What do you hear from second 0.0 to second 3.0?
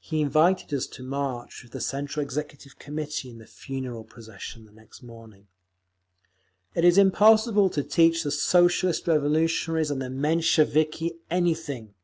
He invited us to march with the Central Executive